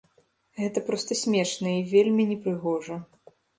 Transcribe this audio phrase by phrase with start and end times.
[0.61, 3.01] Гэта проста смешна і вельмі непрыгожа.